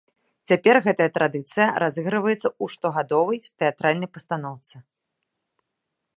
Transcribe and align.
Цяпер 0.51 0.75
гэтая 0.85 1.05
традыцыя 1.17 1.67
разыгрываецца 1.83 2.47
ў 2.47 2.65
штогадовай 2.75 3.37
тэатральнай 3.59 4.09
пастаноўцы. 4.19 4.75